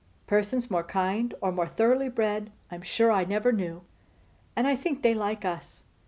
Persons 0.25 0.71
more 0.71 0.83
kind, 0.83 1.31
or 1.41 1.51
more 1.51 1.67
thoroughly 1.67 2.09
bred, 2.09 2.51
I 2.71 2.73
am 2.73 2.81
sure 2.81 3.11
I 3.11 3.23
never 3.23 3.51
knew. 3.51 3.83
And 4.55 4.65
I 4.65 4.75
think 4.75 5.03
they 5.03 5.13
like 5.13 5.45
us. 5.45 5.83